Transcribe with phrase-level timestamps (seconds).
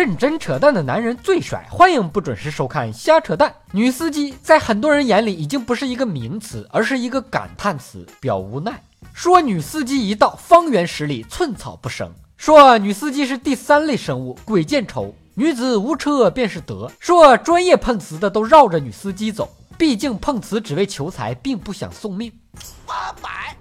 [0.00, 3.54] 认真扯淡的男人最帅，欢迎不准时收看瞎扯淡。
[3.70, 8.82] 女司机在很多人眼里已经不是一个名词，而是一个感叹词，表无奈。
[9.12, 12.10] 说女司机一到，方圆十里寸草不生。
[12.38, 15.14] 说女司机是第三类生物，鬼见愁。
[15.34, 16.90] 女子无车便是德。
[16.98, 22.32] 说专业碰瓷的都绕着女司机走，毕竟碰瓷只为求财，并不想送命。
[22.86, 23.54] 八百。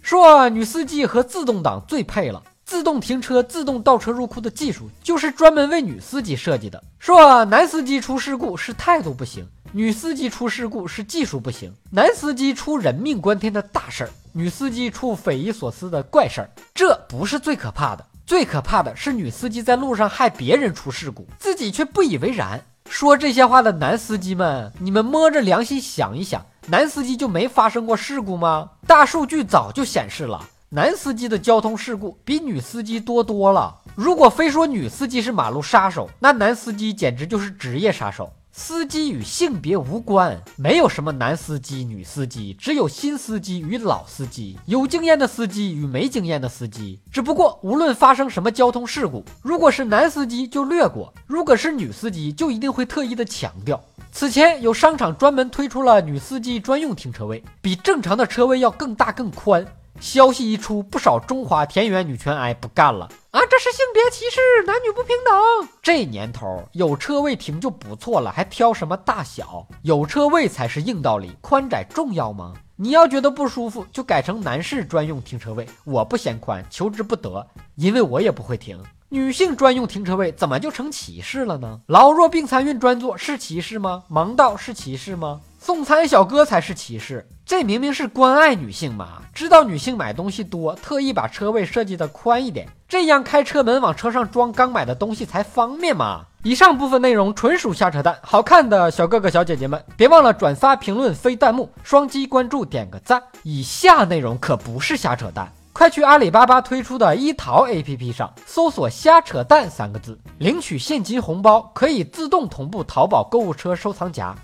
[0.00, 2.40] 说女司机和自动挡最配了。
[2.74, 6.82] 自动停车、自动倒车入库的技术就是专门为女司机设计的。
[6.98, 11.72] 说男司机出事故是态度不行，女司机出事故是技术不行。
[11.92, 16.50] 男司机出人命关天的大事儿，女司机出匪夷所思的怪事儿。
[16.74, 22.60] 这不是最可怕的，最可怕的是女司机在路上害别人出事故，自己却不以为然。
[22.90, 28.70] 说这些话的男司机们，你们摸着良心想一想，男司机就没发生过事故吗？
[28.84, 30.48] 大数据早就显示了。
[30.74, 33.72] 男司机的交通事故比女司机多多了。
[33.94, 38.28] 如果非说女司机是马路杀手，那男司机简直就是职业杀手。
[38.50, 46.98] 司机与性别无关，没有什么男司机、女司机，只有新司机与老司机，有经验的司机与没经验的司机。
[47.08, 53.80] 只不过，无论发生什么交通事故，如果是男司机就略过，如果是女司机就一定会特意的强调。
[54.10, 59.64] 此前有商场专门推出了女司机专用停车位，比正常的车位要更大更宽。
[60.00, 63.40] 消息一出，不少中华田园女权癌不干了啊！
[63.48, 65.68] 这是性别歧视，男女不平等。
[65.82, 69.66] 这年头有车位停就不错了，还挑什么大小？
[69.82, 72.54] 有车位才是硬道理，宽窄重要吗？
[72.76, 75.66] 你要觉得不舒服，就改成男士专用停车位。
[75.84, 78.82] 我不嫌宽，求之不得，因为我也不会停。
[79.10, 81.80] 女性专用停车位怎么就成歧视了呢？
[81.86, 84.02] 老弱病残孕专座是歧视吗？
[84.10, 85.40] 盲道是歧视吗？
[85.64, 89.22] 送餐小哥才是歧视，这明明是关爱女性嘛！
[89.32, 96.26] 知道女性买东西多，特意把车位设计的宽一点，这样开车门往车上装刚买的东西才方便嘛！
[96.42, 103.22] 以上部分内容纯属瞎扯淡，好看的小哥哥小姐姐们，别忘了转发、评论、飞弹幕、双击关注、点个赞。
[103.42, 114.34] 以下内容可不是瞎扯淡，快去阿里巴巴推出的一淘 APP 上搜索“瞎扯淡”三个字，领取现金红包，可以自动同步淘宝购物车收藏夹。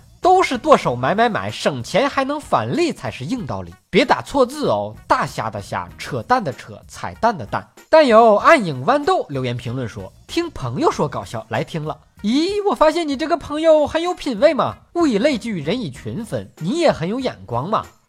[0.41, 3.73] 是剁手买买买，省钱还能返利才是硬道理。
[3.89, 7.67] 别打错字哦，大虾的虾，扯淡的扯，彩蛋的蛋。
[7.89, 11.97] 但有暗影豌豆留言评论说，听朋友说搞笑，来听了。
[12.23, 17.85] 咦，我发现你这个朋友很有品位嘛，物以类聚，人以群分，你也很有眼光嘛。